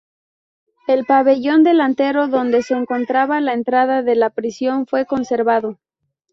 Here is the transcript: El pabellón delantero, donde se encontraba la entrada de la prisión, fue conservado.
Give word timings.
El 0.87 1.05
pabellón 1.05 1.61
delantero, 1.63 2.27
donde 2.27 2.63
se 2.63 2.73
encontraba 2.73 3.39
la 3.39 3.53
entrada 3.53 4.01
de 4.01 4.15
la 4.15 4.31
prisión, 4.31 4.87
fue 4.87 5.05
conservado. 5.05 5.77